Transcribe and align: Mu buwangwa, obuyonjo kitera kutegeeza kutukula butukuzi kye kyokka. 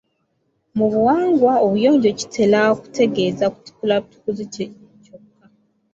Mu 0.77 0.85
buwangwa, 0.93 1.53
obuyonjo 1.65 2.09
kitera 2.19 2.59
kutegeeza 2.81 3.45
kutukula 3.53 3.95
butukuzi 4.03 4.43
kye 4.53 4.65
kyokka. 5.03 5.45